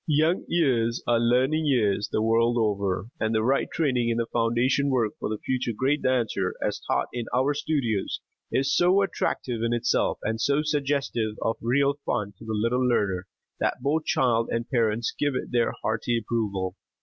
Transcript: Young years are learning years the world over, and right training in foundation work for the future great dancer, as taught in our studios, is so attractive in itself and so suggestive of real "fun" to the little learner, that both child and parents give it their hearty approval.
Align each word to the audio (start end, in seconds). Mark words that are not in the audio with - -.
Young 0.07 0.45
years 0.47 1.03
are 1.05 1.19
learning 1.19 1.65
years 1.67 2.09
the 2.11 2.23
world 2.23 2.57
over, 2.57 3.05
and 3.19 3.35
right 3.45 3.69
training 3.71 4.09
in 4.09 4.17
foundation 4.33 4.89
work 4.89 5.11
for 5.19 5.29
the 5.29 5.37
future 5.45 5.73
great 5.77 6.01
dancer, 6.01 6.55
as 6.59 6.79
taught 6.87 7.07
in 7.13 7.25
our 7.35 7.53
studios, 7.53 8.19
is 8.51 8.75
so 8.75 9.03
attractive 9.03 9.61
in 9.61 9.73
itself 9.73 10.17
and 10.23 10.41
so 10.41 10.63
suggestive 10.63 11.35
of 11.43 11.57
real 11.61 11.99
"fun" 12.03 12.33
to 12.39 12.43
the 12.45 12.55
little 12.59 12.83
learner, 12.83 13.27
that 13.59 13.77
both 13.83 14.05
child 14.05 14.49
and 14.51 14.67
parents 14.71 15.13
give 15.19 15.35
it 15.35 15.51
their 15.51 15.71
hearty 15.83 16.17
approval. 16.17 16.75